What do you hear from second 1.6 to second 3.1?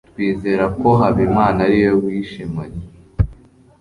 ari we wishe Mariya.